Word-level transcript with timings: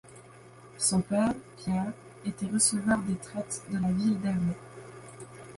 Son 0.79 1.01
père, 1.01 1.31
Pierre, 1.57 1.91
était 2.25 2.47
receveur 2.47 2.97
des 3.03 3.17
traites 3.17 3.61
de 3.71 3.77
la 3.77 3.91
ville 3.91 4.19
d'Ernée. 4.19 4.55